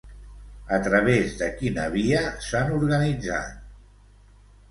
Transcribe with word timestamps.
A 0.75 0.79
través 0.87 1.35
de 1.41 1.49
quina 1.59 1.83
via 1.97 2.23
s'han 2.47 2.73
organitzat? 2.79 3.63